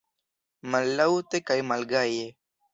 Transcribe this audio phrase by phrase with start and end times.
[0.75, 2.29] Mallaŭte kaj malgaje.